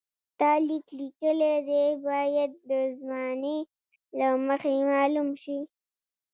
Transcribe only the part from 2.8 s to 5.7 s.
زمانې له مخې معلوم شي.